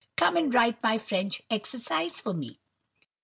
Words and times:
Come 0.17 0.35
and 0.35 0.51
write 0.51 0.81
my 0.81 0.97
French 0.97 1.43
exercise 1.51 2.19
for 2.19 2.33
me. 2.33 2.59